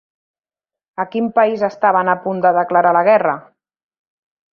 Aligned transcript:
A 1.03 1.03
quin 1.15 1.27
país 1.35 1.61
estaven 1.67 2.09
a 2.13 2.15
punt 2.23 2.39
de 2.47 2.53
declarar 2.57 2.95
la 2.99 3.05
guerra? 3.09 3.37